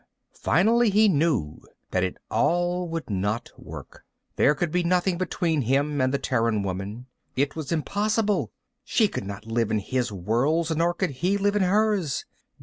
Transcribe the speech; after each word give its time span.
Finally 0.41 0.89
he 0.89 1.07
knew 1.07 1.61
that 1.91 2.03
it 2.03 2.17
all 2.31 2.89
would 2.89 3.07
not 3.07 3.51
work. 3.55 4.03
There 4.35 4.55
could 4.55 4.71
be 4.71 4.81
nothing 4.81 5.19
between 5.19 5.61
him 5.61 6.01
and 6.01 6.11
the 6.11 6.17
Terran 6.17 6.63
woman. 6.63 7.05
It 7.35 7.55
was 7.55 7.71
impossible. 7.71 8.51
She 8.83 9.07
could 9.07 9.27
not 9.27 9.45
live 9.45 9.69
in 9.69 9.77
his 9.77 10.11
worlds, 10.11 10.75
nor 10.75 10.95
could 10.95 11.11
he 11.21 11.37
live 11.37 11.55
in 11.55 11.61
hers. 11.61 12.25